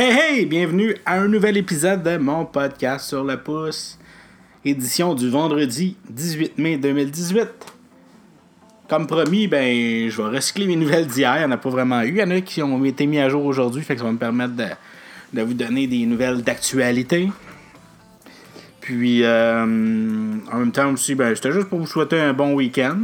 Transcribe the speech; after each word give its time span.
Hey 0.00 0.12
hey, 0.16 0.46
bienvenue 0.46 0.94
à 1.04 1.18
un 1.18 1.26
nouvel 1.26 1.56
épisode 1.56 2.04
de 2.04 2.18
mon 2.18 2.44
podcast 2.44 3.08
sur 3.08 3.24
le 3.24 3.36
pouce, 3.36 3.98
édition 4.64 5.12
du 5.12 5.28
vendredi 5.28 5.96
18 6.08 6.56
mai 6.56 6.76
2018. 6.76 7.48
Comme 8.88 9.08
promis, 9.08 9.48
ben, 9.48 10.08
je 10.08 10.22
vais 10.22 10.36
recycler 10.36 10.68
mes 10.68 10.76
nouvelles 10.76 11.08
d'hier. 11.08 11.34
Il 11.34 11.38
n'y 11.40 11.44
en 11.46 11.50
a 11.50 11.56
pas 11.56 11.70
vraiment 11.70 12.00
eu. 12.02 12.10
Il 12.10 12.16
y 12.18 12.22
en 12.22 12.30
a 12.30 12.40
qui 12.40 12.62
ont 12.62 12.84
été 12.84 13.06
mis 13.06 13.18
à 13.18 13.28
jour 13.28 13.44
aujourd'hui, 13.44 13.82
fait 13.82 13.94
que 13.94 13.98
ça 13.98 14.06
va 14.06 14.12
me 14.12 14.18
permettre 14.18 14.54
de, 14.54 15.42
vous 15.42 15.54
donner 15.54 15.88
des 15.88 16.06
nouvelles 16.06 16.42
d'actualité. 16.42 17.32
Puis, 18.80 19.24
euh, 19.24 19.64
en 19.64 20.58
même 20.58 20.70
temps 20.70 20.92
aussi, 20.92 21.16
ben, 21.16 21.34
c'était 21.34 21.50
juste 21.50 21.68
pour 21.68 21.80
vous 21.80 21.88
souhaiter 21.88 22.20
un 22.20 22.34
bon 22.34 22.54
week-end. 22.54 23.00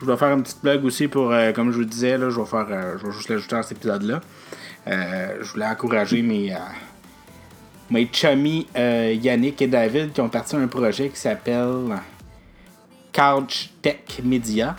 Je 0.00 0.06
vais 0.06 0.16
faire 0.16 0.32
une 0.32 0.42
petite 0.42 0.62
blague 0.62 0.82
aussi 0.86 1.06
pour, 1.06 1.32
euh, 1.32 1.52
comme 1.52 1.70
je 1.70 1.76
vous 1.76 1.84
disais, 1.84 2.16
là, 2.16 2.30
je 2.30 2.40
vais 2.40 2.46
faire, 2.46 2.66
euh, 2.70 2.96
je 2.98 3.06
vais 3.06 3.12
juste 3.12 3.28
l'ajouter 3.28 3.56
à 3.56 3.62
cet 3.62 3.76
épisode-là. 3.76 4.22
Euh, 4.86 5.38
je 5.40 5.52
voulais 5.52 5.66
encourager 5.66 6.22
mes, 6.22 6.52
euh, 6.52 6.58
mes 7.90 8.08
chummies 8.12 8.66
euh, 8.76 9.16
Yannick 9.20 9.62
et 9.62 9.66
David 9.66 10.12
qui 10.12 10.20
ont 10.20 10.28
parti 10.28 10.56
un 10.56 10.66
projet 10.66 11.08
qui 11.08 11.18
s'appelle 11.18 12.00
Couch 13.12 13.70
Tech 13.80 14.20
Media. 14.22 14.76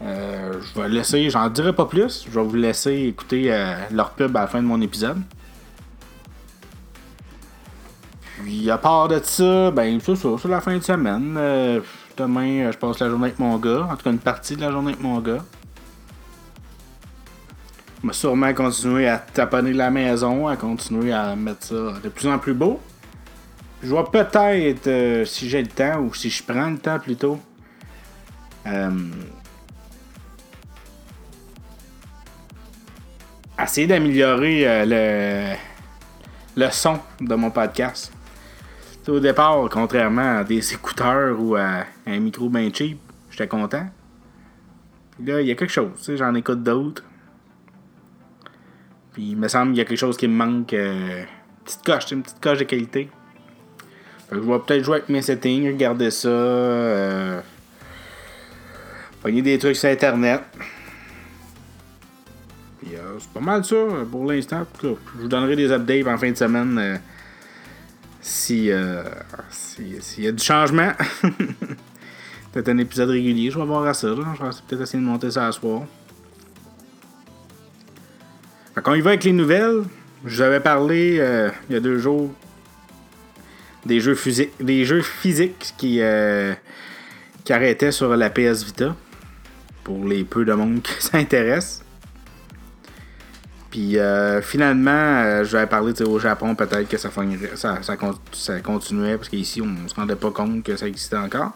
Je 0.00 0.80
vais 0.80 0.88
laisser, 0.88 1.28
j'en 1.30 1.48
dirai 1.48 1.72
pas 1.72 1.86
plus. 1.86 2.24
Je 2.28 2.38
vais 2.38 2.44
vous 2.44 2.56
laisser 2.56 2.94
écouter 3.08 3.52
leur 3.90 4.10
pub 4.10 4.36
à 4.36 4.42
la 4.42 4.46
fin 4.46 4.60
de 4.60 4.66
mon 4.66 4.80
épisode. 4.80 5.20
Puis 8.42 8.70
à 8.70 8.78
part 8.78 9.08
de 9.08 9.20
ça, 9.22 9.70
ben 9.72 9.98
c'est 10.00 10.14
ça, 10.14 10.28
c'est 10.40 10.48
la 10.48 10.60
fin 10.60 10.76
de 10.76 10.82
semaine. 10.82 11.34
Demain, 12.16 12.70
je 12.70 12.78
passe 12.78 13.00
la 13.00 13.08
journée 13.08 13.26
avec 13.26 13.38
mon 13.38 13.56
gars. 13.58 13.88
En 13.90 13.96
tout 13.96 14.04
cas, 14.04 14.10
une 14.10 14.18
partie 14.18 14.56
de 14.56 14.60
la 14.60 14.70
journée 14.70 14.92
avec 14.92 15.02
mon 15.02 15.18
gars. 15.20 15.44
Vais 18.04 18.12
sûrement 18.12 18.54
continuer 18.54 19.08
à 19.08 19.18
taponner 19.18 19.72
la 19.72 19.90
maison, 19.90 20.46
à 20.46 20.56
continuer 20.56 21.12
à 21.12 21.34
mettre 21.34 21.66
ça 21.66 21.74
de 22.02 22.08
plus 22.08 22.28
en 22.28 22.38
plus 22.38 22.54
beau. 22.54 22.80
Je 23.82 23.92
vais 23.92 24.04
peut-être, 24.10 24.86
euh, 24.86 25.24
si 25.24 25.48
j'ai 25.48 25.62
le 25.62 25.68
temps, 25.68 26.00
ou 26.00 26.14
si 26.14 26.30
je 26.30 26.42
prends 26.42 26.70
le 26.70 26.78
temps 26.78 26.98
plutôt, 26.98 27.40
euh, 28.66 28.90
essayer 33.60 33.86
d'améliorer 33.86 34.66
euh, 34.66 35.56
le, 36.56 36.64
le 36.64 36.70
son 36.70 36.98
de 37.20 37.34
mon 37.34 37.50
podcast. 37.50 38.12
Au 39.08 39.20
départ, 39.20 39.68
contrairement 39.70 40.38
à 40.40 40.44
des 40.44 40.74
écouteurs 40.74 41.40
ou 41.40 41.56
à 41.56 41.84
un 42.06 42.20
micro 42.20 42.50
bien 42.50 42.68
cheap, 42.70 42.98
j'étais 43.30 43.48
content. 43.48 43.86
Puis 45.12 45.24
là, 45.24 45.40
il 45.40 45.46
y 45.46 45.50
a 45.50 45.54
quelque 45.54 45.72
chose, 45.72 46.12
j'en 46.14 46.34
écoute 46.34 46.62
d'autres. 46.62 47.02
Il 49.18 49.36
me 49.36 49.48
semble 49.48 49.72
qu'il 49.72 49.78
y 49.78 49.80
a 49.80 49.84
quelque 49.84 49.98
chose 49.98 50.16
qui 50.16 50.28
me 50.28 50.34
manque. 50.34 50.72
euh, 50.72 51.24
petite 51.64 51.84
coche, 51.84 52.10
une 52.12 52.22
petite 52.22 52.40
coche 52.40 52.58
de 52.58 52.64
qualité. 52.64 53.10
Je 54.30 54.38
vais 54.38 54.58
peut-être 54.60 54.84
jouer 54.84 54.96
avec 54.96 55.08
mes 55.08 55.22
settings, 55.22 55.66
regarder 55.66 56.10
ça. 56.10 56.28
Euh, 56.28 57.40
des 59.24 59.58
trucs 59.58 59.76
sur 59.76 59.90
internet. 59.90 60.40
Puis 62.80 62.94
euh, 62.94 63.16
c'est 63.18 63.30
pas 63.32 63.40
mal 63.40 63.64
ça 63.64 63.74
euh, 63.74 64.04
pour 64.04 64.24
l'instant. 64.30 64.64
Je 64.82 64.88
vous 65.16 65.28
donnerai 65.28 65.56
des 65.56 65.70
updates 65.72 66.06
en 66.06 66.16
fin 66.16 66.30
de 66.30 66.36
semaine 66.36 66.78
euh, 66.78 66.96
si 68.20 68.70
euh, 68.70 69.02
si- 69.50 70.00
s'il 70.00 70.24
y 70.24 70.28
a 70.28 70.32
du 70.32 70.42
changement. 70.42 70.92
peut-être 72.52 72.68
un 72.68 72.78
épisode 72.78 73.10
régulier, 73.10 73.50
je 73.50 73.58
vais 73.58 73.66
voir 73.66 73.84
à 73.86 73.94
ça. 73.94 74.08
Je 74.08 74.14
vais 74.22 74.48
peut-être 74.68 74.82
essayer 74.82 75.02
de 75.02 75.06
monter 75.08 75.30
ça 75.30 75.48
à 75.48 75.52
soir. 75.52 75.82
Qu'on 78.82 78.94
y 78.94 79.00
va 79.00 79.10
avec 79.10 79.24
les 79.24 79.32
nouvelles. 79.32 79.82
Je 80.24 80.58
parlé 80.60 81.16
euh, 81.20 81.50
il 81.68 81.74
y 81.74 81.76
a 81.76 81.80
deux 81.80 81.98
jours 81.98 82.30
des 83.86 84.00
jeux 84.00 84.14
physiques, 84.14 84.52
des 84.60 84.84
jeux 84.84 85.02
physiques 85.02 85.74
qui, 85.78 86.00
euh, 86.00 86.52
arrêtaient 87.48 87.92
sur 87.92 88.14
la 88.14 88.28
PS 88.28 88.64
Vita. 88.64 88.94
Pour 89.84 90.04
les 90.04 90.24
peu 90.24 90.44
de 90.44 90.52
monde 90.52 90.82
qui 90.82 90.92
s'intéresse. 90.98 91.82
Puis 93.70 93.98
euh, 93.98 94.42
finalement, 94.42 95.44
je 95.44 95.56
vais 95.56 95.66
parler 95.66 96.00
au 96.02 96.18
Japon, 96.18 96.54
peut-être 96.54 96.88
que 96.88 96.98
ça, 96.98 97.10
ça, 97.54 97.82
ça, 97.82 97.96
con- 97.96 98.18
ça 98.32 98.60
continuait, 98.60 99.16
parce 99.16 99.28
qu'ici, 99.28 99.62
on 99.62 99.88
se 99.88 99.94
rendait 99.94 100.16
pas 100.16 100.30
compte 100.30 100.62
que 100.62 100.76
ça 100.76 100.86
existait 100.86 101.16
encore. 101.16 101.52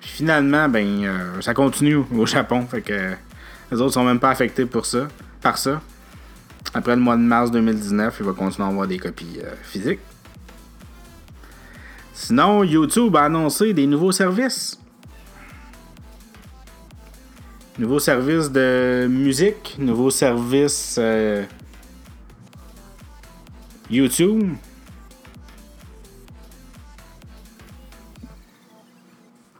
Puis 0.00 0.10
finalement, 0.10 0.68
ben, 0.68 1.38
ça 1.40 1.52
continue 1.54 1.96
au 1.96 2.26
Japon, 2.26 2.66
fait 2.70 2.80
que 2.82 3.10
les 3.72 3.80
autres 3.80 3.94
sont 3.94 4.04
même 4.04 4.20
pas 4.20 4.30
affectés 4.30 4.64
par 4.66 5.58
ça. 5.58 5.80
Après 6.72 6.94
le 6.94 7.02
mois 7.02 7.16
de 7.16 7.22
mars 7.22 7.50
2019, 7.50 8.16
il 8.20 8.26
va 8.26 8.32
continuer 8.32 8.66
à 8.68 8.70
avoir 8.70 8.86
des 8.86 8.98
copies 8.98 9.40
euh, 9.42 9.54
physiques. 9.62 10.00
Sinon, 12.14 12.62
YouTube 12.62 13.16
a 13.16 13.24
annoncé 13.24 13.72
des 13.72 13.86
nouveaux 13.86 14.12
services. 14.12 14.78
Nouveau 17.78 17.98
service 17.98 18.50
de 18.50 19.06
musique, 19.10 19.76
nouveau 19.78 20.10
service 20.10 20.96
euh, 20.98 21.44
YouTube. 23.90 24.52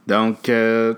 Donc, 0.06 0.48
euh, 0.48 0.94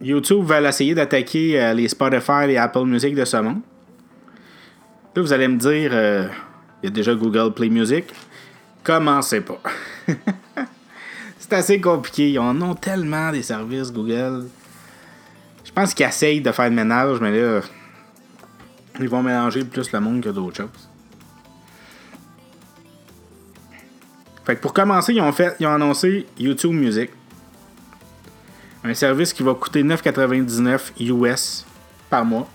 YouTube 0.00 0.44
va 0.44 0.62
essayer 0.62 0.94
d'attaquer 0.94 1.60
euh, 1.60 1.74
les 1.74 1.88
Spotify 1.88 2.48
et 2.48 2.56
Apple 2.56 2.84
Music 2.84 3.14
de 3.14 3.24
ce 3.24 3.36
monde. 3.36 3.60
Là, 5.14 5.22
vous 5.22 5.32
allez 5.32 5.48
me 5.48 5.58
dire, 5.58 5.90
euh, 5.92 6.26
il 6.82 6.86
y 6.86 6.88
a 6.88 6.90
déjà 6.90 7.14
Google 7.14 7.52
Play 7.52 7.68
Music. 7.68 8.06
Commencez 8.82 9.42
pas. 9.42 9.60
C'est 11.38 11.52
assez 11.52 11.80
compliqué. 11.80 12.30
Ils 12.30 12.38
en 12.38 12.60
ont 12.62 12.74
tellement 12.74 13.30
des 13.30 13.42
services 13.42 13.92
Google. 13.92 14.46
Je 15.64 15.72
pense 15.72 15.92
qu'ils 15.92 16.06
essayent 16.06 16.40
de 16.40 16.52
faire 16.52 16.70
le 16.70 16.76
ménage, 16.76 17.20
mais 17.20 17.38
là, 17.38 17.60
ils 18.98 19.08
vont 19.08 19.22
mélanger 19.22 19.64
plus 19.64 19.92
le 19.92 20.00
monde 20.00 20.22
que 20.22 20.30
d'autres 20.30 20.56
choses. 20.56 20.88
Fait 24.44 24.56
que 24.56 24.60
pour 24.60 24.72
commencer, 24.72 25.12
ils 25.12 25.20
ont, 25.20 25.32
fait, 25.32 25.54
ils 25.60 25.66
ont 25.66 25.74
annoncé 25.74 26.26
YouTube 26.38 26.72
Music. 26.72 27.10
Un 28.82 28.94
service 28.94 29.32
qui 29.32 29.42
va 29.42 29.54
coûter 29.54 29.82
9,99 29.82 30.92
US 31.00 31.66
par 32.08 32.24
mois. 32.24 32.48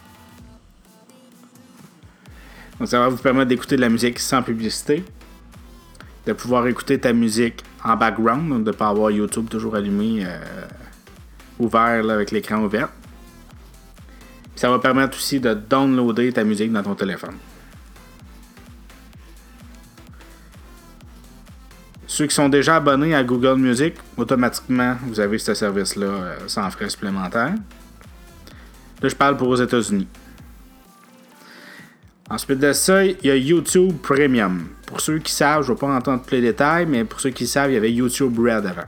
Donc 2.79 2.87
ça 2.87 2.99
va 2.99 3.09
vous 3.09 3.17
permettre 3.17 3.49
d'écouter 3.49 3.75
de 3.75 3.81
la 3.81 3.89
musique 3.89 4.19
sans 4.19 4.41
publicité. 4.41 5.03
De 6.25 6.33
pouvoir 6.33 6.65
écouter 6.67 6.99
ta 6.99 7.13
musique 7.13 7.63
en 7.83 7.95
background, 7.95 8.49
donc 8.49 8.63
de 8.63 8.71
ne 8.71 8.75
pas 8.75 8.87
avoir 8.87 9.11
YouTube 9.11 9.47
toujours 9.47 9.75
allumé, 9.75 10.25
euh, 10.25 10.65
ouvert 11.59 12.09
avec 12.09 12.31
l'écran 12.31 12.57
ouvert. 12.63 12.89
Puis 14.43 14.59
ça 14.61 14.69
va 14.71 14.79
permettre 14.79 15.15
aussi 15.17 15.39
de 15.39 15.53
downloader 15.53 16.33
ta 16.33 16.43
musique 16.43 16.71
dans 16.71 16.81
ton 16.81 16.95
téléphone. 16.95 17.35
Ceux 22.15 22.27
qui 22.27 22.35
sont 22.35 22.47
déjà 22.47 22.77
abonnés 22.77 23.13
à 23.13 23.25
Google 23.25 23.57
Music, 23.57 23.95
automatiquement, 24.15 24.95
vous 25.05 25.19
avez 25.19 25.37
ce 25.37 25.53
service-là 25.53 26.05
euh, 26.05 26.37
sans 26.47 26.71
frais 26.71 26.89
supplémentaires. 26.89 27.55
Là, 29.01 29.09
je 29.09 29.15
parle 29.15 29.35
pour 29.35 29.49
aux 29.49 29.57
États-Unis. 29.57 30.07
Ensuite 32.29 32.59
de 32.59 32.71
ça, 32.71 33.03
il 33.03 33.17
y 33.21 33.29
a 33.29 33.35
YouTube 33.35 33.97
Premium. 34.01 34.65
Pour 34.85 35.01
ceux 35.01 35.19
qui 35.19 35.33
savent, 35.33 35.63
je 35.63 35.71
ne 35.71 35.75
vais 35.75 35.79
pas 35.81 35.93
entendre 35.93 36.23
tous 36.25 36.35
les 36.35 36.39
détails, 36.39 36.85
mais 36.85 37.03
pour 37.03 37.19
ceux 37.19 37.31
qui 37.31 37.45
savent, 37.45 37.71
il 37.71 37.73
y 37.73 37.77
avait 37.77 37.91
YouTube 37.91 38.39
Red 38.39 38.65
avant. 38.65 38.87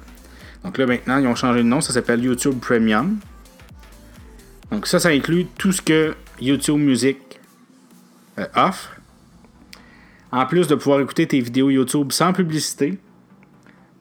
Donc 0.63 0.77
là, 0.77 0.85
maintenant, 0.85 1.17
ils 1.17 1.27
ont 1.27 1.35
changé 1.35 1.63
de 1.63 1.67
nom, 1.67 1.81
ça 1.81 1.91
s'appelle 1.91 2.23
YouTube 2.23 2.57
Premium. 2.61 3.17
Donc 4.71 4.87
ça, 4.87 4.99
ça 4.99 5.09
inclut 5.09 5.47
tout 5.57 5.73
ce 5.73 5.81
que 5.81 6.15
YouTube 6.39 6.79
Music 6.79 7.17
euh, 8.39 8.45
offre. 8.55 8.95
En 10.31 10.45
plus 10.45 10.69
de 10.69 10.75
pouvoir 10.75 11.01
écouter 11.01 11.27
tes 11.27 11.41
vidéos 11.41 11.69
YouTube 11.69 12.13
sans 12.13 12.31
publicité, 12.31 12.97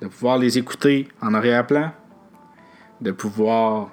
de 0.01 0.07
pouvoir 0.09 0.39
les 0.39 0.59
écouter 0.59 1.09
en 1.21 1.35
arrière-plan, 1.35 1.93
de 3.01 3.13
pouvoir 3.13 3.91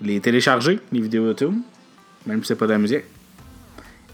les 0.00 0.20
télécharger, 0.20 0.78
les 0.92 1.00
vidéos 1.00 1.26
YouTube, 1.26 1.54
même 2.26 2.42
si 2.42 2.48
c'est 2.48 2.56
pas 2.56 2.66
de 2.66 2.72
la 2.72 2.78
musique, 2.78 3.04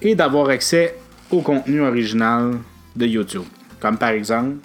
et 0.00 0.14
d'avoir 0.14 0.48
accès 0.48 0.96
au 1.30 1.40
contenu 1.42 1.80
original 1.82 2.58
de 2.96 3.06
YouTube. 3.06 3.44
Comme 3.80 3.98
par 3.98 4.10
exemple, 4.10 4.56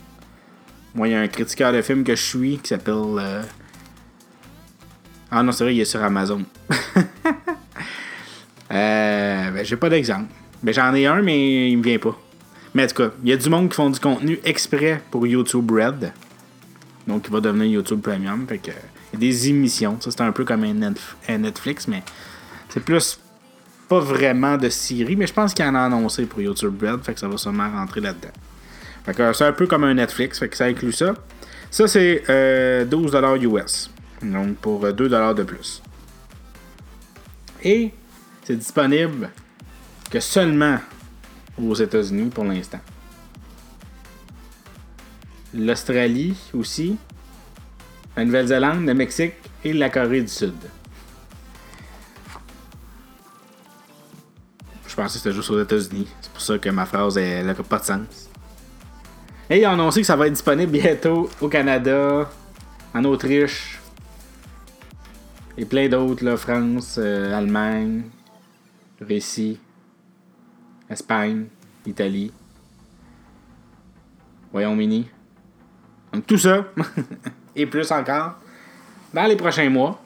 moi, 0.95 1.07
il 1.07 1.12
y 1.12 1.16
a 1.16 1.22
un 1.22 1.27
critiqueur 1.27 1.72
de 1.72 1.81
film 1.81 2.04
que 2.04 2.15
je 2.15 2.24
suis 2.24 2.57
qui 2.57 2.69
s'appelle. 2.69 2.94
euh, 3.19 3.44
Ah 5.30 5.44
non, 5.44 5.51
c'est 5.51 5.63
vrai, 5.63 5.75
il 5.75 5.81
est 5.81 5.86
sur 5.86 6.01
Amazon. 6.04 6.44
euh, 8.72 9.51
ben, 9.51 9.65
j'ai 9.65 9.75
pas 9.77 9.89
d'exemple. 9.89 10.27
Ben, 10.63 10.74
j'en 10.74 10.94
ai 10.94 11.06
un, 11.06 11.22
mais 11.22 11.69
il 11.69 11.77
me 11.77 11.83
vient 11.83 12.00
pas. 12.00 12.18
Mais 12.74 12.83
en 12.83 12.88
tout 12.88 12.95
cas, 12.95 13.12
il 13.24 13.30
y 13.30 13.33
a 13.33 13.38
du 13.38 13.50
monde 13.50 13.69
qui 13.69 13.75
font 13.75 13.89
du 13.89 14.00
contenu 14.00 14.39
exprès 14.44 15.01
pour 15.10 15.25
YouTube 15.25 15.71
Red. 15.71 16.13
Donc, 17.07 17.25
il 17.27 17.33
va 17.33 17.42
devenir 17.42 17.66
YouTube 17.66 18.01
Premium. 18.01 18.45
Fait 18.48 18.60
que, 18.60 18.71
Il 19.13 19.13
y 19.13 19.27
a 19.27 19.31
des 19.31 19.50
émissions. 19.50 20.00
Ça, 20.00 20.12
c'est 20.12 20.21
un 20.21 20.31
peu 20.31 20.45
comme 20.45 20.63
un, 20.63 21.38
Netflix, 21.38 21.88
mais 21.88 22.04
c'est 22.69 22.83
plus 22.83 23.19
pas 23.88 24.00
vraiment 24.00 24.56
de 24.56 24.69
série, 24.69 25.16
mais 25.16 25.25
je 25.25 25.33
pense 25.33 25.51
qu'il 25.51 25.66
y 25.66 25.68
en 25.68 25.74
a 25.74 25.80
annoncé 25.80 26.27
pour 26.27 26.42
YouTube 26.42 26.80
Red, 26.80 27.04
fait 27.04 27.16
que 27.16 27.19
ça 27.19 27.27
va 27.27 27.38
sûrement 27.38 27.71
rentrer 27.71 28.01
là-dedans. 28.01 28.30
Fait 29.04 29.15
que 29.15 29.33
c'est 29.33 29.45
un 29.45 29.51
peu 29.51 29.65
comme 29.65 29.83
un 29.83 29.95
Netflix, 29.95 30.38
fait 30.38 30.48
que 30.48 30.56
ça 30.56 30.65
inclut 30.65 30.92
ça. 30.92 31.15
Ça, 31.72 31.88
c'est 31.88 32.24
12$ 32.27 33.42
US. 33.42 33.89
Donc 34.22 34.57
pour 34.57 34.86
2$ 34.86 35.33
de 35.33 35.44
plus. 35.44 35.81
Et 37.63 37.92
c'est 38.44 38.56
disponible 38.56 39.30
que 40.10 40.19
seulement 40.19 40.77
aux 41.60 41.76
États-Unis 41.76 42.30
pour 42.30 42.44
l'instant. 42.44 42.80
L'Australie 45.54 46.36
aussi, 46.54 46.98
la 48.16 48.26
Nouvelle-Zélande, 48.26 48.86
le 48.86 48.94
Mexique 48.94 49.34
et 49.64 49.74
la 49.74 49.90
Corée 49.90 50.22
du 50.22 50.28
Sud. 50.28 50.54
Je 54.88 54.96
pensais 54.96 55.14
que 55.14 55.24
c'était 55.24 55.32
juste 55.34 55.50
aux 55.50 55.62
États-Unis. 55.62 56.08
C'est 56.22 56.32
pour 56.32 56.42
ça 56.42 56.58
que 56.58 56.70
ma 56.70 56.86
phrase 56.86 57.18
n'a 57.18 57.54
pas 57.54 57.80
de 57.80 57.86
sens. 57.86 58.30
Et 59.50 59.62
ils 59.62 59.66
ont 59.66 59.72
annoncé 59.72 60.02
que 60.02 60.08
ça 60.08 60.16
va 60.16 60.28
être 60.28 60.34
disponible 60.34 60.72
bientôt 60.72 61.30
au 61.42 61.48
Canada, 61.48 62.30
en 62.94 63.04
Autriche 63.06 63.80
et 65.60 65.66
plein 65.66 65.90
d'autres, 65.90 66.36
France, 66.38 66.96
euh, 66.98 67.38
Allemagne, 67.38 68.04
Russie, 69.02 69.60
Espagne, 70.89 71.45
Italie, 71.86 72.31
Royaume-Uni. 74.51 75.07
Donc 76.13 76.25
tout 76.25 76.38
ça, 76.38 76.65
et 77.56 77.65
plus 77.65 77.91
encore, 77.91 78.36
dans 79.13 79.25
les 79.25 79.36
prochains 79.36 79.69
mois. 79.69 80.01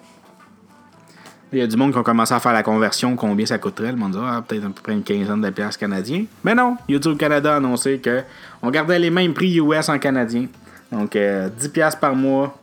Il 1.51 1.59
y 1.59 1.61
a 1.61 1.67
du 1.67 1.77
monde 1.77 1.91
qui 1.91 1.99
ont 1.99 2.03
commencé 2.03 2.33
à 2.33 2.39
faire 2.39 2.51
la 2.51 2.63
conversion, 2.63 3.15
combien 3.15 3.45
ça 3.45 3.59
coûterait? 3.59 3.91
Le 3.91 3.97
monde 3.97 4.13
dit, 4.13 4.17
ah, 4.19 4.43
peut-être 4.45 4.65
à 4.65 4.69
peu 4.69 4.81
près 4.81 4.93
une 4.93 5.03
quinzaine 5.03 5.39
de 5.39 5.49
piastres 5.51 5.79
canadiens. 5.79 6.25
Mais 6.43 6.55
non, 6.55 6.77
YouTube 6.89 7.15
Canada 7.15 7.53
a 7.53 7.57
annoncé 7.57 8.01
qu'on 8.01 8.71
gardait 8.71 8.97
les 8.97 9.11
mêmes 9.11 9.35
prix 9.35 9.59
US 9.59 9.87
en 9.87 9.99
canadien. 9.99 10.47
Donc 10.91 11.11
10 11.11 11.17
euh, 11.17 11.49
piastres 11.71 11.99
par 11.99 12.15
mois 12.15 12.57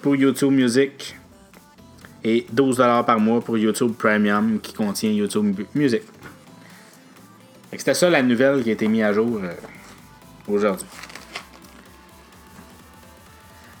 pour 0.00 0.16
YouTube 0.16 0.52
Music 0.52 1.14
et 2.24 2.46
12 2.50 2.76
par 3.06 3.20
mois 3.20 3.40
pour 3.40 3.58
YouTube 3.58 3.92
Premium 3.98 4.58
qui 4.60 4.72
contient 4.72 5.10
YouTube 5.10 5.60
Music. 5.74 6.02
C'était 7.76 7.94
ça 7.94 8.10
la 8.10 8.22
nouvelle 8.22 8.62
qui 8.62 8.68
a 8.70 8.72
été 8.74 8.86
mise 8.86 9.02
à 9.02 9.12
jour 9.12 9.40
euh, 9.42 9.54
aujourd'hui. 10.46 10.86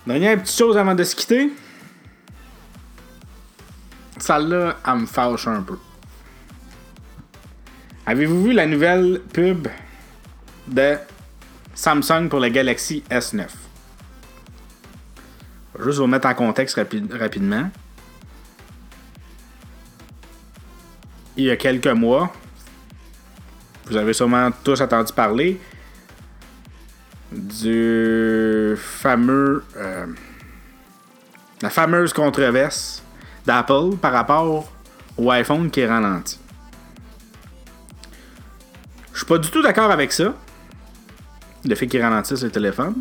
Dernière 0.06 0.40
petite 0.40 0.56
chose 0.56 0.76
avant 0.76 0.94
de 0.94 1.04
se 1.04 1.14
quitter. 1.14 1.52
Celle-là, 4.18 4.78
elle 4.86 4.94
me 4.94 5.06
fâche 5.06 5.46
un 5.46 5.62
peu. 5.62 5.78
Avez-vous 8.06 8.44
vu 8.44 8.52
la 8.52 8.66
nouvelle 8.66 9.20
pub 9.32 9.68
de 10.66 10.96
Samsung 11.74 12.28
pour 12.28 12.40
le 12.40 12.48
Galaxy 12.48 13.04
S9? 13.10 13.46
Je 15.74 15.78
vais 15.78 15.84
juste 15.84 15.98
vous 15.98 16.06
mettre 16.06 16.28
en 16.28 16.34
contexte 16.34 16.80
rapidement. 17.12 17.70
Il 21.36 21.44
y 21.44 21.50
a 21.50 21.56
quelques 21.56 21.86
mois, 21.86 22.32
vous 23.92 23.98
avez 23.98 24.14
sûrement 24.14 24.50
tous 24.64 24.80
entendu 24.80 25.12
parler 25.12 25.60
du 27.30 28.74
fameux. 28.78 29.62
Euh, 29.76 30.06
la 31.60 31.68
fameuse 31.68 32.12
controverse 32.14 33.02
d'Apple 33.44 33.96
par 34.00 34.12
rapport 34.12 34.72
au 35.18 35.30
iPhone 35.30 35.70
qui 35.70 35.80
est 35.80 35.86
ralenti. 35.86 36.40
Je 39.12 39.18
suis 39.18 39.26
pas 39.26 39.38
du 39.38 39.50
tout 39.50 39.62
d'accord 39.62 39.90
avec 39.90 40.10
ça. 40.10 40.34
Le 41.64 41.74
fait 41.74 41.86
qu'il 41.86 42.00
ralentisse 42.00 42.42
le 42.42 42.50
téléphone. 42.50 42.94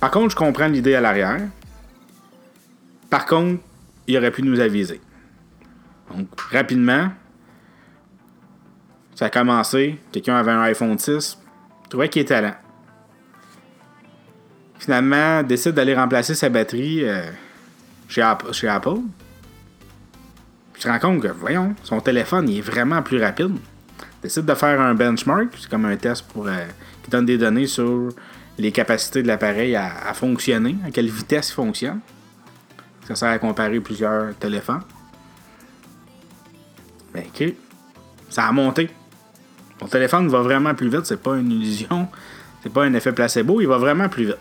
Par 0.00 0.12
contre, 0.12 0.30
je 0.30 0.36
comprends 0.36 0.68
l'idée 0.68 0.94
à 0.94 1.00
l'arrière. 1.00 1.40
Par 3.10 3.26
contre, 3.26 3.60
il 4.06 4.16
aurait 4.16 4.30
pu 4.30 4.42
nous 4.42 4.60
aviser. 4.60 5.00
Donc, 6.10 6.28
rapidement, 6.52 7.10
ça 9.14 9.26
a 9.26 9.30
commencé. 9.30 9.98
Quelqu'un 10.12 10.36
avait 10.36 10.50
un 10.50 10.62
iPhone 10.62 10.98
6, 10.98 11.38
trouvait 11.88 12.08
qu'il 12.08 12.22
était 12.22 12.40
lent. 12.40 12.54
Finalement, 14.78 15.42
décide 15.42 15.72
d'aller 15.72 15.94
remplacer 15.94 16.34
sa 16.34 16.48
batterie 16.48 17.04
euh, 17.04 17.22
chez, 18.08 18.22
Apple, 18.22 18.52
chez 18.52 18.68
Apple. 18.68 18.98
Puis 20.72 20.82
se 20.82 20.88
rend 20.88 20.98
compte 20.98 21.22
que, 21.22 21.28
voyons, 21.28 21.74
son 21.84 22.00
téléphone 22.00 22.48
il 22.48 22.58
est 22.58 22.60
vraiment 22.60 23.02
plus 23.02 23.22
rapide. 23.22 23.56
Décide 24.22 24.44
de 24.44 24.54
faire 24.54 24.80
un 24.80 24.94
benchmark, 24.94 25.48
c'est 25.58 25.70
comme 25.70 25.84
un 25.84 25.96
test 25.96 26.26
pour, 26.28 26.48
euh, 26.48 26.66
qui 27.02 27.10
donne 27.10 27.26
des 27.26 27.38
données 27.38 27.66
sur 27.66 28.08
les 28.58 28.72
capacités 28.72 29.22
de 29.22 29.28
l'appareil 29.28 29.76
à, 29.76 30.12
fonctionner, 30.14 30.76
à 30.86 30.90
quelle 30.90 31.08
vitesse 31.08 31.50
il 31.50 31.54
fonctionne. 31.54 32.00
Ça 33.06 33.14
sert 33.14 33.28
à 33.28 33.38
comparer 33.38 33.80
plusieurs 33.80 34.34
téléphones. 34.36 34.82
Ben, 37.12 37.24
ok. 37.26 37.54
Ça 38.30 38.46
a 38.46 38.52
monté. 38.52 38.90
Ton 39.78 39.86
téléphone 39.86 40.28
va 40.28 40.40
vraiment 40.40 40.74
plus 40.74 40.88
vite, 40.88 41.04
c'est 41.04 41.20
pas 41.20 41.36
une 41.36 41.50
illusion, 41.50 42.08
c'est 42.62 42.72
pas 42.72 42.84
un 42.84 42.94
effet 42.94 43.12
placebo, 43.12 43.60
il 43.60 43.66
va 43.66 43.78
vraiment 43.78 44.08
plus 44.08 44.26
vite. 44.26 44.38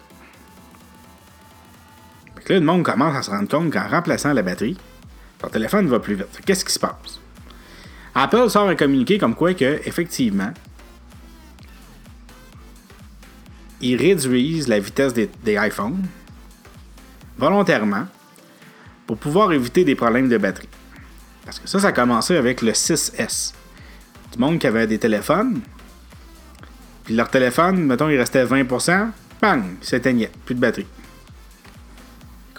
là, 2.47 2.59
le 2.59 2.65
monde 2.65 2.83
commence 2.83 3.15
à 3.15 3.21
se 3.21 3.31
rendre 3.31 3.47
compte 3.47 3.71
qu'en 3.71 3.87
remplaçant 3.87 4.33
la 4.33 4.41
batterie, 4.41 4.77
ton 5.39 5.47
téléphone 5.47 5.87
va 5.87 5.99
plus 5.99 6.15
vite. 6.15 6.41
Qu'est-ce 6.45 6.65
qui 6.65 6.73
se 6.73 6.79
passe? 6.79 7.19
Apple 8.15 8.49
sort 8.49 8.69
un 8.69 8.75
communiqué 8.75 9.17
comme 9.17 9.33
quoi 9.33 9.53
que, 9.53 9.81
effectivement, 9.85 10.53
ils 13.81 13.95
réduisent 13.95 14.67
la 14.67 14.79
vitesse 14.79 15.13
des 15.13 15.29
iPhones 15.47 16.01
volontairement 17.37 18.05
pour 19.07 19.17
pouvoir 19.17 19.51
éviter 19.51 19.83
des 19.83 19.95
problèmes 19.95 20.29
de 20.29 20.37
batterie. 20.37 20.69
Parce 21.45 21.59
que 21.59 21.67
ça, 21.67 21.79
ça 21.79 21.87
a 21.87 21.91
commencé 21.91 22.37
avec 22.37 22.61
le 22.61 22.71
6S 22.71 23.53
du 24.33 24.39
monde 24.39 24.59
qui 24.59 24.67
avait 24.67 24.87
des 24.87 24.97
téléphones. 24.97 25.61
Puis 27.05 27.15
leur 27.15 27.29
téléphone, 27.29 27.83
mettons, 27.85 28.09
il 28.09 28.17
restait 28.17 28.45
20%, 28.45 29.09
bang, 29.41 29.63
il 29.81 29.87
s'éteignait, 29.87 30.31
plus 30.45 30.55
de 30.55 30.59
batterie. 30.59 30.87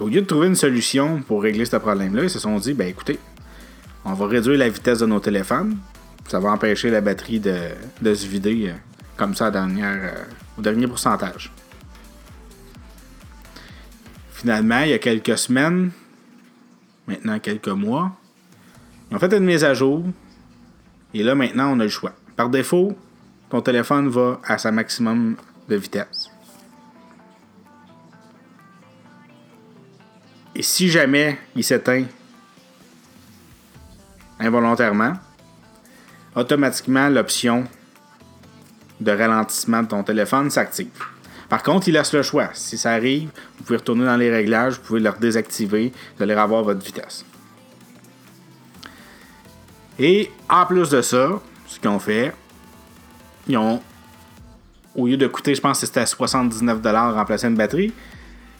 Au 0.00 0.08
lieu 0.08 0.20
de 0.20 0.26
trouver 0.26 0.48
une 0.48 0.56
solution 0.56 1.22
pour 1.22 1.42
régler 1.42 1.64
ce 1.64 1.76
problème-là, 1.76 2.24
ils 2.24 2.30
se 2.30 2.38
sont 2.38 2.58
dit, 2.58 2.74
ben 2.74 2.88
écoutez, 2.88 3.18
on 4.04 4.12
va 4.12 4.26
réduire 4.26 4.58
la 4.58 4.68
vitesse 4.68 4.98
de 4.98 5.06
nos 5.06 5.20
téléphones. 5.20 5.76
Ça 6.28 6.40
va 6.40 6.50
empêcher 6.50 6.90
la 6.90 7.00
batterie 7.00 7.40
de, 7.40 7.70
se 8.02 8.26
vider 8.26 8.68
euh, 8.68 8.72
comme 9.16 9.34
ça 9.34 9.50
dernière, 9.50 10.14
euh, 10.14 10.24
au 10.58 10.62
dernier 10.62 10.86
pourcentage. 10.86 11.52
Finalement, 14.32 14.80
il 14.80 14.90
y 14.90 14.92
a 14.92 14.98
quelques 14.98 15.38
semaines, 15.38 15.90
maintenant 17.06 17.38
quelques 17.38 17.68
mois, 17.68 18.12
ils 19.10 19.16
ont 19.16 19.20
fait 19.20 19.32
une 19.32 19.44
mise 19.44 19.64
à 19.64 19.74
jour 19.74 20.04
et 21.14 21.22
là, 21.22 21.34
maintenant, 21.34 21.72
on 21.72 21.80
a 21.80 21.84
le 21.84 21.88
choix. 21.88 22.12
Par 22.36 22.50
défaut, 22.50 22.96
ton 23.48 23.60
téléphone 23.60 24.08
va 24.08 24.40
à 24.44 24.58
sa 24.58 24.72
maximum 24.72 25.36
de 25.68 25.76
vitesse. 25.76 26.28
Et 30.56 30.62
si 30.62 30.88
jamais 30.88 31.38
il 31.54 31.64
s'éteint 31.64 32.04
involontairement, 34.40 35.14
automatiquement 36.34 37.08
l'option 37.08 37.64
de 39.00 39.10
ralentissement 39.12 39.82
de 39.82 39.88
ton 39.88 40.02
téléphone 40.02 40.50
s'active. 40.50 40.90
Par 41.48 41.62
contre, 41.62 41.88
il 41.88 41.94
laisse 41.94 42.12
le 42.12 42.22
choix. 42.22 42.50
Si 42.54 42.76
ça 42.76 42.92
arrive, 42.92 43.30
vous 43.58 43.64
pouvez 43.64 43.76
retourner 43.76 44.04
dans 44.04 44.16
les 44.16 44.30
réglages, 44.30 44.74
vous 44.74 44.82
pouvez 44.82 45.00
le 45.00 45.12
désactiver, 45.20 45.92
vous 46.16 46.22
allez 46.22 46.34
avoir 46.34 46.62
votre 46.64 46.84
vitesse. 46.84 47.24
Et 49.98 50.30
en 50.48 50.66
plus 50.66 50.90
de 50.90 51.02
ça, 51.02 51.40
ce 51.66 51.78
qu'ils 51.78 51.90
ont 51.90 51.98
fait, 51.98 52.32
ils 53.46 53.56
ont, 53.56 53.80
au 54.94 55.06
lieu 55.06 55.16
de 55.16 55.26
coûter, 55.26 55.54
je 55.54 55.60
pense 55.60 55.80
que 55.80 55.86
c'était 55.86 56.00
à 56.00 56.04
79$ 56.04 57.12
remplacer 57.12 57.46
une 57.46 57.54
batterie, 57.54 57.92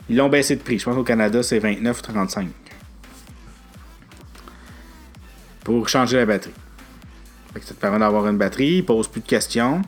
ils 0.08 0.16
l'ont 0.16 0.28
baissé 0.28 0.56
de 0.56 0.62
prix. 0.62 0.78
Je 0.78 0.84
pense 0.84 0.94
qu'au 0.94 1.02
Canada, 1.02 1.42
c'est 1.42 1.58
29,35$ 1.58 2.48
pour 5.64 5.88
changer 5.88 6.18
la 6.18 6.26
batterie. 6.26 6.52
ça 7.54 7.74
te 7.74 7.80
permet 7.80 7.98
d'avoir 7.98 8.28
une 8.28 8.36
batterie, 8.36 8.76
ils 8.76 8.84
posent 8.84 9.08
plus 9.08 9.22
de 9.22 9.26
questions. 9.26 9.80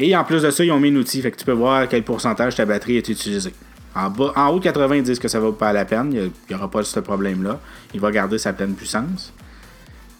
Et 0.00 0.16
en 0.16 0.24
plus 0.24 0.42
de 0.42 0.50
ça, 0.50 0.64
ils 0.64 0.72
ont 0.72 0.80
mis 0.80 0.90
un 0.90 0.96
outil, 0.96 1.22
fait 1.22 1.30
que 1.30 1.36
tu 1.36 1.44
peux 1.44 1.52
voir 1.52 1.86
quel 1.88 2.02
pourcentage 2.02 2.56
ta 2.56 2.64
batterie 2.64 2.96
est 2.96 3.08
utilisée. 3.08 3.54
En, 3.94 4.10
bas, 4.10 4.32
en 4.34 4.48
haut 4.48 4.58
de 4.58 4.64
80, 4.64 4.96
ils 4.96 5.02
disent 5.04 5.20
que 5.20 5.28
ça 5.28 5.38
va 5.38 5.52
pas 5.52 5.72
la 5.72 5.84
peine, 5.84 6.12
il 6.12 6.32
n'y 6.48 6.56
aura 6.56 6.68
pas 6.68 6.82
ce 6.82 6.98
problème-là. 6.98 7.60
Il 7.94 8.00
va 8.00 8.10
garder 8.10 8.38
sa 8.38 8.52
pleine 8.52 8.74
puissance 8.74 9.32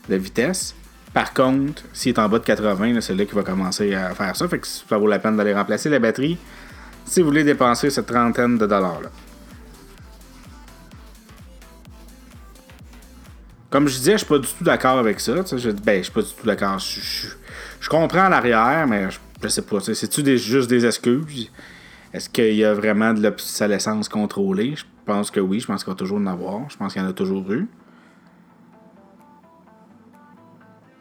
de 0.09 0.17
vitesse. 0.17 0.75
Par 1.13 1.35
contre, 1.35 1.83
s'il 1.93 2.15
est 2.15 2.19
en 2.19 2.29
bas 2.29 2.39
de 2.39 2.45
80, 2.45 3.01
c'est 3.01 3.15
là 3.15 3.25
qu'il 3.25 3.35
va 3.35 3.43
commencer 3.43 3.95
à 3.95 4.15
faire 4.15 4.35
ça. 4.35 4.49
Fait 4.49 4.59
que 4.59 4.67
ça 4.67 4.97
vaut 4.97 5.07
la 5.07 5.19
peine 5.19 5.37
d'aller 5.37 5.55
remplacer 5.55 5.89
la 5.89 5.99
batterie 5.99 6.39
si 7.05 7.21
vous 7.21 7.27
voulez 7.27 7.45
dépenser 7.45 7.91
cette 7.91 8.07
trentaine 8.07 8.57
de 8.57 8.67
dollars-là. 8.67 9.11
comme 13.73 13.89
je 13.89 13.97
disais, 13.97 14.13
je 14.13 14.19
suis 14.19 14.27
pas 14.27 14.39
du 14.39 14.47
tout 14.47 14.63
d'accord 14.63 14.99
avec 14.99 15.19
ça. 15.19 15.33
Je, 15.57 15.71
ben, 15.71 16.03
suis 16.03 16.13
pas 16.13 16.21
du 16.21 16.29
tout 16.29 16.47
d'accord. 16.47 16.79
Je, 16.79 17.89
comprends 17.89 18.29
l'arrière, 18.29 18.87
mais 18.87 19.11
je, 19.11 19.19
je 19.43 19.49
sais 19.49 19.63
pas. 19.63 19.81
C'est-tu 19.81 20.37
juste 20.37 20.69
des 20.69 20.85
excuses? 20.85 21.51
Est-ce 22.13 22.29
qu'il 22.29 22.55
y 22.55 22.65
a 22.65 22.75
vraiment 22.75 23.15
de 23.15 23.23
l'obsolescence 23.23 24.11
contrôlée? 24.11 24.75
Je 24.77 24.85
pense 25.07 25.31
que 25.31 25.41
oui. 25.41 25.59
Je 25.59 25.67
pense 25.67 25.83
qu'il 25.83 25.91
va 25.91 25.97
toujours 25.97 26.19
en 26.19 26.27
avoir. 26.27 26.69
Je 26.69 26.77
pense 26.77 26.93
qu'il 26.93 27.01
y 27.01 27.05
en 27.05 27.09
a 27.09 27.15
toujours 27.15 27.51
eu. 27.51 27.67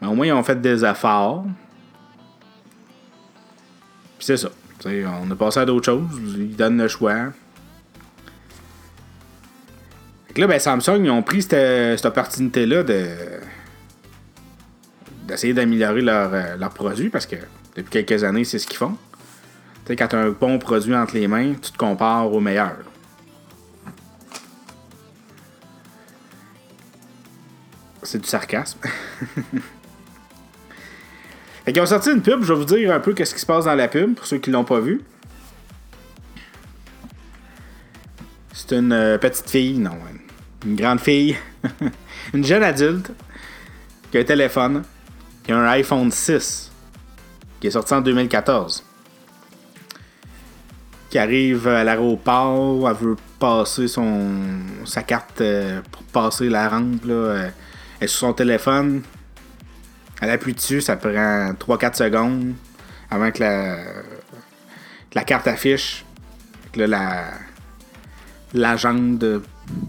Mais 0.02 0.08
au 0.08 0.14
moins, 0.14 0.26
ils 0.26 0.32
ont 0.32 0.42
fait 0.42 0.60
des 0.60 0.84
efforts. 0.84 1.44
Puis 4.18 4.26
c'est 4.26 4.36
ça. 4.36 4.48
on 4.84 5.30
a 5.30 5.36
passé 5.36 5.60
à 5.60 5.64
d'autres 5.64 5.86
choses. 5.86 6.10
Ils 6.36 6.56
donnent 6.56 6.78
le 6.78 6.88
choix. 6.88 7.32
Là, 10.34 10.46
ben, 10.46 10.58
Samsung, 10.58 11.04
ils 11.04 11.10
ont 11.10 11.22
pris 11.22 11.42
cette, 11.42 12.04
opportunité-là 12.04 12.82
de 12.82 13.06
d'essayer 15.28 15.54
d'améliorer 15.54 16.00
leurs 16.00 16.30
leur 16.30 16.70
euh, 16.70 16.74
produits 16.74 17.08
parce 17.08 17.26
que 17.26 17.36
depuis 17.76 18.04
quelques 18.04 18.24
années, 18.24 18.42
c'est 18.42 18.58
ce 18.58 18.66
qu'ils 18.66 18.78
font. 18.78 18.96
Tu 19.84 19.88
sais, 19.88 19.96
quand 19.96 20.08
tu 20.08 20.16
as 20.16 20.18
un 20.18 20.30
bon 20.30 20.58
produit 20.58 20.96
entre 20.96 21.14
les 21.14 21.28
mains, 21.28 21.52
tu 21.54 21.70
te 21.70 21.78
compares 21.78 22.32
au 22.32 22.40
meilleur. 22.40 22.78
C'est 28.02 28.18
du 28.18 28.26
sarcasme. 28.26 28.80
Fait 31.64 31.72
qu'ils 31.72 31.82
ont 31.82 31.86
sorti 31.86 32.10
une 32.10 32.22
pub, 32.22 32.42
je 32.42 32.52
vais 32.52 32.58
vous 32.58 32.64
dire 32.64 32.92
un 32.92 33.00
peu 33.00 33.12
qu'est-ce 33.12 33.34
qui 33.34 33.40
se 33.40 33.46
passe 33.46 33.66
dans 33.66 33.74
la 33.74 33.88
pub, 33.88 34.14
pour 34.14 34.26
ceux 34.26 34.38
qui 34.38 34.50
l'ont 34.50 34.64
pas 34.64 34.80
vu. 34.80 35.00
C'est 38.52 38.76
une 38.76 38.92
euh, 38.92 39.18
petite 39.18 39.48
fille, 39.48 39.78
non, 39.78 39.96
une 40.66 40.76
grande 40.76 41.00
fille, 41.00 41.36
une 42.34 42.44
jeune 42.44 42.62
adulte, 42.62 43.12
qui 44.10 44.18
a 44.18 44.20
un 44.20 44.24
téléphone, 44.24 44.82
qui 45.44 45.52
a 45.52 45.56
un 45.56 45.66
iPhone 45.68 46.10
6, 46.10 46.70
qui 47.60 47.68
est 47.68 47.70
sorti 47.70 47.94
en 47.94 48.00
2014, 48.00 48.84
qui 51.10 51.18
arrive 51.18 51.68
à 51.68 51.84
l'aéroport, 51.84 52.88
elle 52.90 52.96
veut 52.96 53.16
passer 53.38 53.86
son, 53.86 54.30
sa 54.84 55.02
carte 55.02 55.40
euh, 55.40 55.80
pour 55.90 56.02
passer 56.04 56.48
la 56.48 56.68
rampe, 56.68 57.04
là, 57.04 57.14
euh, 57.14 57.48
elle 58.00 58.04
est 58.04 58.08
sur 58.08 58.28
son 58.28 58.32
téléphone, 58.32 59.02
elle 60.22 60.30
appuie 60.30 60.54
dessus, 60.54 60.80
ça 60.80 60.96
prend 60.96 61.52
3-4 61.52 61.96
secondes 61.96 62.54
avant 63.10 63.32
que 63.32 63.40
la, 63.40 63.76
la 65.14 65.24
carte 65.24 65.48
affiche. 65.48 66.04
Que 66.72 66.82
là, 66.82 67.24
la 68.54 68.76
de 68.76 69.42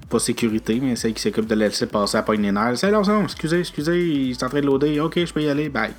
pas 0.10 0.18
sécurité, 0.18 0.80
mais 0.82 0.96
celle 0.96 1.13
qui 1.13 1.22
s'occupe 1.22 1.46
de 1.46 1.54
laisser 1.54 1.86
passer 1.86 2.18
à 2.18 2.25
nerfs. 2.36 2.80
C'est 2.80 2.90
là, 2.90 3.02
excusez, 3.24 3.60
excusez, 3.60 4.08
il 4.08 4.32
est 4.32 4.44
en 4.44 4.50
train 4.50 4.60
de 4.60 4.66
loader. 4.66 5.00
Ok, 5.02 5.24
je 5.24 5.32
peux 5.32 5.44
y 5.44 5.50
aller, 5.50 5.70
bye. 5.70 5.94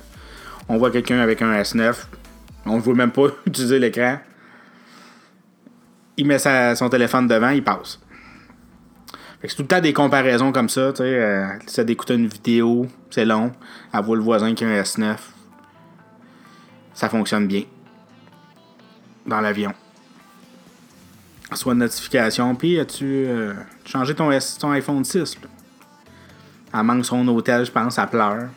On 0.67 0.77
voit 0.77 0.91
quelqu'un 0.91 1.19
avec 1.19 1.41
un 1.41 1.53
S9. 1.61 1.95
On 2.65 2.75
ne 2.75 2.81
veut 2.81 2.93
même 2.93 3.11
pas 3.11 3.27
utiliser 3.45 3.79
l'écran. 3.79 4.19
Il 6.17 6.27
met 6.27 6.39
son 6.39 6.89
téléphone 6.89 7.27
devant, 7.27 7.49
il 7.49 7.63
passe 7.63 8.01
c'est 9.49 9.55
tout 9.55 9.63
le 9.63 9.67
temps 9.67 9.81
des 9.81 9.93
comparaisons 9.93 10.51
comme 10.51 10.69
ça. 10.69 10.91
Tu 10.91 10.97
sais, 10.97 11.03
euh, 11.03 11.47
ça 11.67 11.83
d'écouter 11.83 12.15
une 12.15 12.27
vidéo, 12.27 12.87
c'est 13.09 13.25
long. 13.25 13.51
Elle 13.93 14.01
voit 14.03 14.15
le 14.15 14.21
voisin 14.21 14.53
qui 14.53 14.63
a 14.63 14.67
un 14.67 14.81
S9. 14.81 15.15
Ça 16.93 17.09
fonctionne 17.09 17.47
bien. 17.47 17.63
Dans 19.25 19.41
l'avion. 19.41 19.73
Soit 21.53 21.73
une 21.73 21.79
notification. 21.79 22.55
Puis, 22.55 22.79
as-tu 22.79 23.05
euh, 23.05 23.53
changé 23.85 24.15
ton, 24.15 24.29
iPhone 24.71 25.03
6? 25.03 25.37
Elle 26.73 26.83
manque 26.83 27.05
son 27.05 27.27
hôtel, 27.27 27.65
je 27.65 27.71
pense. 27.71 27.97
Elle 27.97 28.07
pleure. 28.07 28.47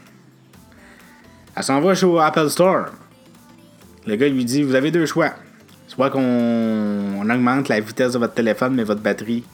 Elle 1.56 1.62
s'en 1.62 1.80
va 1.80 1.92
au 2.06 2.18
Apple 2.18 2.48
Store. 2.48 2.86
Le 4.06 4.16
gars 4.16 4.28
lui 4.28 4.44
dit 4.44 4.62
Vous 4.62 4.74
avez 4.74 4.90
deux 4.90 5.06
choix. 5.06 5.32
Soit 5.86 6.10
qu'on 6.10 7.28
augmente 7.28 7.68
la 7.68 7.80
vitesse 7.80 8.12
de 8.12 8.18
votre 8.18 8.34
téléphone, 8.34 8.74
mais 8.74 8.84
votre 8.84 9.00
batterie 9.00 9.44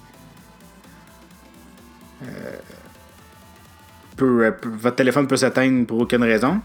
Euh, 4.23 4.53
votre 4.65 4.97
téléphone 4.97 5.27
peut 5.27 5.37
s'éteindre 5.37 5.87
pour 5.87 6.01
aucune 6.01 6.23
raison. 6.23 6.61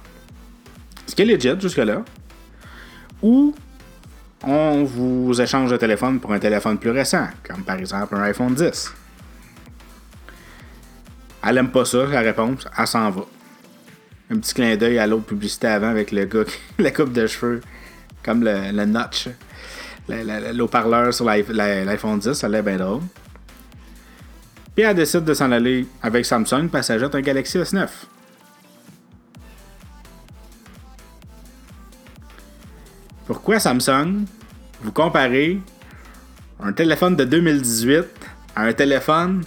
Ce 1.07 1.15
qui 1.15 1.23
est 1.23 1.25
legit 1.25 1.59
jusque-là. 1.59 2.03
Ou 3.21 3.53
on 4.43 4.83
vous 4.83 5.41
échange 5.41 5.71
le 5.71 5.77
téléphone 5.77 6.19
pour 6.19 6.31
un 6.31 6.39
téléphone 6.39 6.77
plus 6.77 6.91
récent, 6.91 7.27
comme 7.43 7.63
par 7.63 7.77
exemple 7.77 8.15
un 8.15 8.21
iPhone 8.21 8.53
10. 8.53 8.93
Elle 11.47 11.57
aime 11.57 11.69
pas 11.69 11.85
ça, 11.85 12.05
la 12.05 12.21
réponse, 12.21 12.67
elle 12.77 12.87
s'en 12.87 13.09
va. 13.09 13.25
Un 14.31 14.37
petit 14.37 14.53
clin 14.53 14.75
d'œil 14.75 14.99
à 14.99 15.07
l'autre 15.07 15.25
publicité 15.25 15.67
avant 15.67 15.89
avec 15.89 16.11
le 16.11 16.25
gars, 16.25 16.43
la 16.79 16.91
coupe 16.91 17.11
de 17.11 17.25
cheveux, 17.27 17.61
comme 18.23 18.43
le, 18.43 18.71
le 18.71 18.85
notch, 18.85 19.27
l'eau-parleur 20.53 21.13
sur 21.13 21.25
l'iPhone 21.25 22.19
10, 22.19 22.33
ça 22.33 22.47
l'est 22.47 22.61
bien 22.61 22.77
drôle. 22.77 23.01
Elle 24.81 24.95
décide 24.95 25.23
de 25.23 25.33
s'en 25.33 25.51
aller 25.51 25.87
avec 26.01 26.25
Samsung, 26.25 26.69
puis 26.71 26.81
elle 26.89 27.03
un 27.03 27.21
Galaxy 27.21 27.57
S9. 27.57 27.87
Pourquoi 33.25 33.59
Samsung 33.59 34.25
vous 34.81 34.91
comparez 34.91 35.59
un 36.59 36.73
téléphone 36.73 37.15
de 37.15 37.25
2018 37.25 38.05
à 38.55 38.63
un 38.63 38.73
téléphone 38.73 39.43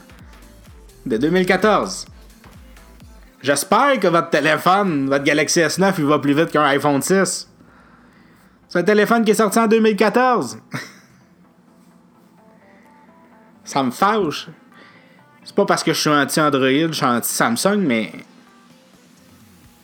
de 1.07 1.17
2014? 1.17 2.07
J'espère 3.43 3.99
que 3.99 4.07
votre 4.07 4.31
téléphone, 4.31 5.09
votre 5.09 5.25
Galaxy 5.25 5.61
S9, 5.61 5.95
il 5.99 6.05
va 6.05 6.19
plus 6.21 6.35
vite 6.35 6.51
qu'un 6.51 6.63
iPhone 6.63 7.03
6. 7.03 7.49
C'est 8.69 8.79
un 8.79 8.85
téléphone 8.85 9.25
qui 9.25 9.33
est 9.33 9.35
sorti 9.35 9.59
en 9.59 9.67
2014. 9.67 10.59
Ça 13.65 13.83
me 13.83 13.91
fâche. 13.91 14.49
C'est 15.45 15.55
pas 15.55 15.67
parce 15.67 15.83
que 15.83 15.93
je 15.93 16.01
suis 16.01 16.11
anti-Android, 16.11 16.89
je 16.89 16.93
suis 16.93 17.05
anti-Samsung, 17.05 17.79
mais 17.79 18.13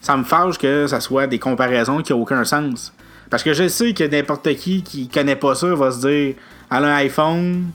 ça 0.01 0.17
me 0.17 0.25
fâche 0.25 0.59
que 0.59 0.87
ça 0.87 1.01
soit 1.01 1.27
des 1.27 1.39
comparaisons 1.39 2.03
qui 2.03 2.13
n'ont 2.13 2.23
aucun 2.23 2.45
sens. 2.45 2.93
Parce 3.31 3.43
que 3.43 3.53
je 3.53 3.69
sais 3.69 3.93
que 3.93 4.05
n'importe 4.05 4.55
qui 4.57 4.83
qui 4.83 5.09
connaît 5.09 5.37
pas 5.37 5.55
ça 5.55 5.75
va 5.75 5.91
se 5.91 6.01
dire 6.01 6.35
Elle 6.71 6.85
a 6.85 6.95
un 6.95 6.97
iPhone, 6.97 7.71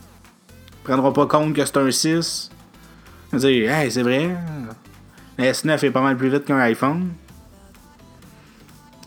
prendra 0.83 1.13
pas 1.13 1.27
compte 1.27 1.53
que 1.53 1.63
c'est 1.63 1.77
un 1.77 1.91
6. 1.91 2.49
Va 3.31 3.39
dire 3.39 3.71
Hey, 3.71 3.91
c'est 3.91 4.01
vrai, 4.01 4.35
le 5.37 5.43
S9 5.43 5.85
est 5.85 5.91
pas 5.91 6.01
mal 6.01 6.17
plus 6.17 6.29
vite 6.29 6.45
qu'un 6.45 6.59
iPhone. 6.59 7.11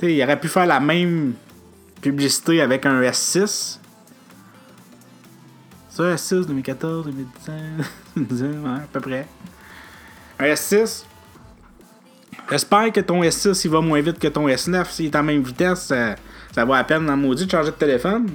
sais, 0.01 0.15
il 0.15 0.23
aurait 0.23 0.39
pu 0.39 0.49
faire 0.49 0.67
la 0.67 0.81
même 0.81 1.35
publicité 2.01 2.61
avec 2.61 2.87
un 2.87 3.01
S6. 3.01 3.79
Ça, 5.89 6.15
S6 6.15 6.47
2014, 6.47 7.07
2010, 7.07 7.49
ouais, 7.49 7.85
à 8.17 8.81
peu 8.93 9.01
près. 9.01 9.27
Un 10.39 10.45
S6. 10.45 11.05
J'espère 12.51 12.93
que 12.93 13.01
ton 13.01 13.23
S6 13.23 13.61
il 13.65 13.71
va 13.71 13.81
moins 13.81 14.01
vite 14.01 14.19
que 14.19 14.29
ton 14.29 14.49
S9. 14.49 14.91
S'il 14.91 15.07
est 15.07 15.17
en 15.17 15.23
même 15.23 15.43
vitesse, 15.43 15.87
ça, 15.87 16.15
ça 16.53 16.65
vaut 16.65 16.75
à 16.75 16.85
peine 16.85 17.07
dans 17.07 17.17
maudit 17.17 17.47
de 17.47 17.51
changer 17.51 17.71
de 17.71 17.77
téléphone. 17.77 18.29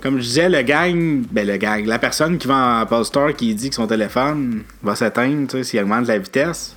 Comme 0.00 0.18
je 0.18 0.22
disais, 0.22 0.48
le 0.50 0.60
gang, 0.62 1.24
ben 1.30 1.46
le 1.46 1.56
gang, 1.56 1.84
la 1.86 1.98
personne 1.98 2.36
qui 2.36 2.46
va 2.46 2.54
en 2.54 2.80
Apple 2.80 3.04
Store 3.04 3.34
qui 3.34 3.54
dit 3.54 3.70
que 3.70 3.74
son 3.74 3.86
téléphone 3.86 4.62
va 4.82 4.94
s'éteindre 4.94 5.62
s'il 5.62 5.80
augmente 5.80 6.06
la 6.08 6.18
vitesse, 6.18 6.76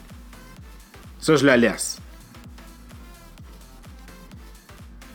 ça 1.20 1.36
je 1.36 1.46
le 1.46 1.56
laisse. 1.56 2.00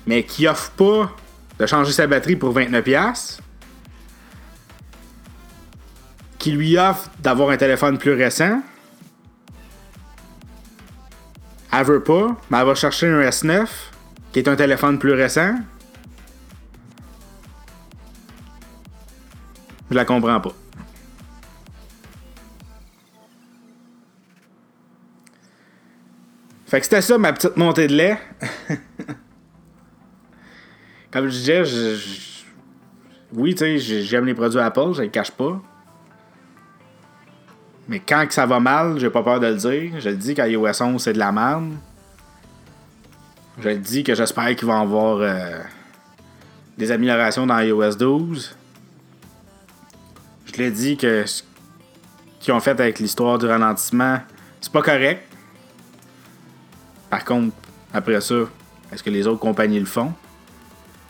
Mais 0.06 0.24
qui 0.24 0.46
offre 0.46 0.72
pas 0.72 1.16
de 1.58 1.66
changer 1.66 1.92
sa 1.92 2.06
batterie 2.06 2.36
pour 2.36 2.54
29$, 2.54 3.38
qui 6.42 6.50
lui 6.50 6.76
offre 6.76 7.08
d'avoir 7.20 7.50
un 7.50 7.56
téléphone 7.56 7.98
plus 7.98 8.14
récent. 8.14 8.60
Elle 11.72 11.84
veut 11.86 12.02
pas, 12.02 12.36
mais 12.50 12.58
elle 12.58 12.66
va 12.66 12.74
chercher 12.74 13.06
un 13.06 13.20
S9, 13.20 13.68
qui 14.32 14.40
est 14.40 14.48
un 14.48 14.56
téléphone 14.56 14.98
plus 14.98 15.12
récent. 15.12 15.54
Je 19.88 19.94
la 19.94 20.04
comprends 20.04 20.40
pas. 20.40 20.52
Fait 26.66 26.80
que 26.80 26.84
c'était 26.84 27.02
ça 27.02 27.18
ma 27.18 27.32
petite 27.32 27.56
montée 27.56 27.86
de 27.86 27.94
lait. 27.94 28.18
Comme 31.12 31.28
je 31.28 31.30
disais, 31.30 31.62
oui, 33.32 33.54
tu 33.54 33.78
sais, 33.78 34.02
j'aime 34.02 34.26
les 34.26 34.34
produits 34.34 34.58
Apple, 34.58 34.94
je 34.94 35.02
les 35.02 35.08
cache 35.08 35.30
pas. 35.30 35.62
Mais 37.88 38.00
quand 38.00 38.26
ça 38.30 38.46
va 38.46 38.60
mal, 38.60 38.98
j'ai 38.98 39.10
pas 39.10 39.22
peur 39.22 39.40
de 39.40 39.46
le 39.46 39.56
dire. 39.56 40.00
Je 40.00 40.08
le 40.08 40.16
dis 40.16 40.34
qu'iOS 40.34 40.82
11 40.82 41.02
c'est 41.02 41.12
de 41.12 41.18
la 41.18 41.32
merde. 41.32 41.72
Je 43.58 43.68
le 43.68 43.78
dis 43.78 44.02
que 44.02 44.14
j'espère 44.14 44.54
qu'ils 44.56 44.66
vont 44.66 44.80
avoir 44.80 45.18
euh, 45.20 45.58
des 46.78 46.90
améliorations 46.90 47.46
dans 47.46 47.58
iOS 47.58 47.94
12. 47.96 48.56
Je 50.46 50.52
l'ai 50.58 50.70
dit 50.70 50.96
que 50.96 51.24
qu'ils 52.40 52.52
ont 52.52 52.60
fait 52.60 52.70
avec 52.70 52.98
l'histoire 52.98 53.38
du 53.38 53.46
ralentissement, 53.46 54.18
c'est 54.60 54.72
pas 54.72 54.82
correct. 54.82 55.22
Par 57.08 57.24
contre, 57.24 57.54
après 57.92 58.20
ça, 58.20 58.34
est-ce 58.92 59.02
que 59.02 59.10
les 59.10 59.26
autres 59.26 59.38
compagnies 59.38 59.78
le 59.78 59.86
font? 59.86 60.12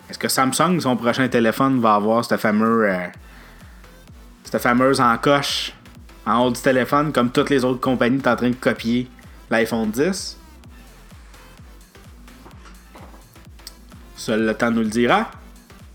Est-ce 0.09 0.19
que 0.19 0.27
Samsung, 0.27 0.79
son 0.79 0.95
prochain 0.95 1.27
téléphone, 1.27 1.79
va 1.81 1.95
avoir 1.95 2.23
cette 2.23 2.39
fameuse, 2.39 2.87
euh, 2.87 3.07
cette 4.43 4.61
fameuse 4.61 4.99
encoche 4.99 5.73
en 6.25 6.45
haut 6.45 6.51
du 6.51 6.61
téléphone, 6.61 7.11
comme 7.11 7.31
toutes 7.31 7.49
les 7.49 7.65
autres 7.65 7.79
compagnies 7.79 8.19
sont 8.19 8.29
en 8.29 8.35
train 8.35 8.49
de 8.49 8.55
copier 8.55 9.07
l'iPhone 9.49 9.91
10? 9.91 10.37
Seul 14.15 14.45
le 14.45 14.53
temps 14.53 14.71
nous 14.71 14.81
le 14.81 14.87
dira. 14.87 15.29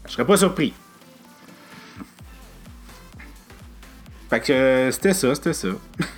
Je 0.06 0.12
serais 0.12 0.26
pas 0.26 0.36
surpris. 0.36 0.74
Fait 4.28 4.40
que 4.40 4.52
euh, 4.52 4.90
c'était 4.90 5.14
ça, 5.14 5.34
c'était 5.34 5.54
ça. 5.54 5.68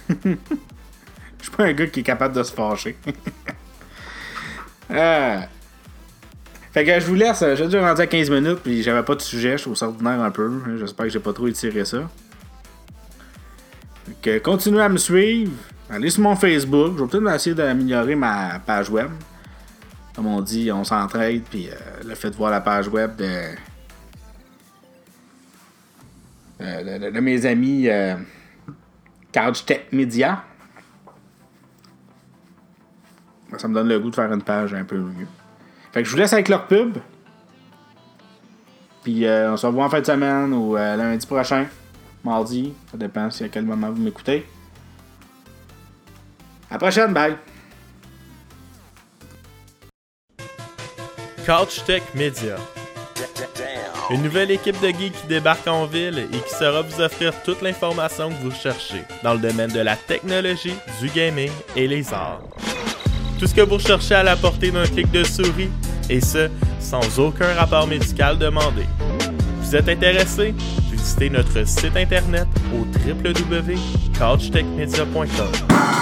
Je 0.25 1.47
suis 1.47 1.57
pas 1.57 1.65
un 1.65 1.73
gars 1.73 1.87
qui 1.87 2.01
est 2.01 2.03
capable 2.03 2.35
de 2.35 2.43
se 2.43 2.53
fâcher. 2.53 2.97
Ah. 4.93 5.43
Fait 6.73 6.85
que 6.85 7.01
je 7.01 7.07
vous 7.07 7.15
laisse. 7.15 7.41
J'ai 7.41 7.65
déjà 7.65 7.85
rendu 7.85 8.01
à 8.01 8.07
15 8.07 8.31
minutes, 8.31 8.61
puis 8.63 8.83
j'avais 8.83 9.03
pas 9.03 9.17
de 9.17 9.23
sujet. 9.23 9.59
Je 9.59 9.63
trouve 9.63 9.75
ça 9.75 9.89
ordinaire 9.89 10.21
un 10.21 10.31
peu. 10.31 10.51
J'espère 10.79 11.07
que 11.07 11.13
j'ai 11.13 11.19
pas 11.19 11.33
trop 11.33 11.49
étiré 11.49 11.85
ça. 11.85 12.09
Que 14.23 14.39
continuez 14.39 14.83
à 14.83 14.89
me 14.89 14.97
suivre. 14.99 15.53
Allez 15.89 16.11
sur 16.11 16.23
mon 16.23 16.37
Facebook. 16.37 16.95
Je 16.99 17.05
vais 17.05 17.09
peut-être 17.11 17.35
essayer 17.35 17.55
d'améliorer 17.55 18.15
ma 18.15 18.59
page 18.61 18.91
web. 18.91 19.11
Comme 20.15 20.27
on 20.27 20.41
dit, 20.41 20.71
on 20.73 20.85
s'entraide, 20.85 21.43
puis 21.51 21.69
euh, 21.69 21.75
le 22.07 22.15
fait 22.15 22.31
de 22.31 22.37
voir 22.37 22.51
la 22.51 22.61
page 22.61 22.89
web 22.89 23.17
de, 23.17 23.25
de, 26.61 27.11
de- 27.11 27.21
mes 27.21 27.47
amis 27.47 27.89
euh, 27.89 28.17
Tech 29.33 29.83
Media. 29.93 30.43
Ça 33.57 33.67
me 33.69 33.75
donne 33.75 33.89
le 33.89 33.99
goût 33.99 34.11
de 34.11 34.15
faire 34.15 34.33
une 34.33 34.43
page 34.43 34.75
un 34.75 34.85
peu 34.85 34.99
mieux. 34.99 35.27
Fait 35.93 36.03
que 36.03 36.09
je 36.09 36.13
vous 36.13 36.19
laisse 36.19 36.33
avec 36.33 36.49
leur 36.49 36.67
pub. 36.67 36.99
Puis 39.03 39.27
euh, 39.27 39.53
on 39.53 39.57
se 39.57 39.67
revoit 39.67 39.87
en 39.87 39.91
fin 39.91 40.01
de 40.01 40.07
semaine 40.07 40.53
ou 40.53 40.77
euh, 40.77 40.97
lundi 40.97 41.27
prochain. 41.27 41.67
Mardi. 42.25 42.73
Ça 42.91 42.97
dépend 42.97 43.31
si 43.31 43.45
à 43.45 43.49
quel 43.49 43.65
moment 43.65 43.91
vous 43.91 44.03
m'écoutez. 44.03 44.47
À 46.71 46.75
la 46.75 46.79
prochaine, 46.79 47.13
bye! 47.13 47.37
Couch 51.47 51.83
Tech 51.85 52.03
Media. 52.15 52.57
Une 54.11 54.23
nouvelle 54.23 54.51
équipe 54.51 54.81
de 54.81 54.89
geeks 54.89 55.13
qui 55.13 55.27
débarque 55.29 55.67
en 55.69 55.87
ville 55.87 56.27
et 56.33 56.39
qui 56.39 56.55
saura 56.55 56.83
vous 56.83 57.01
offrir 57.01 57.33
toute 57.45 57.63
l'information 57.63 58.29
que 58.29 58.43
vous 58.43 58.51
cherchez 58.51 59.03
dans 59.23 59.35
le 59.35 59.39
domaine 59.39 59.71
de 59.71 59.81
la 59.81 59.97
technologie, 59.97 60.75
du 61.01 61.09
gaming 61.09 61.51
et 61.77 61.87
les 61.87 62.13
arts. 62.13 62.43
Tout 63.39 63.47
ce 63.47 63.55
que 63.55 63.61
vous 63.61 63.75
recherchez 63.75 64.17
à 64.17 64.23
la 64.23 64.37
portée 64.37 64.71
d'un 64.71 64.85
clic 64.85 65.11
de 65.13 65.23
souris, 65.23 65.71
et 66.09 66.21
ce, 66.21 66.51
sans 66.81 67.21
aucun 67.21 67.55
rapport 67.55 67.87
médical 67.87 68.37
demandé. 68.37 68.85
Vous 69.61 69.77
êtes 69.77 69.89
intéressé? 69.89 70.55
Visitez 71.01 71.31
notre 71.31 71.67
site 71.67 71.97
internet 71.97 72.47
au 72.75 72.85
www.couchtechmedia.com. 73.09 76.00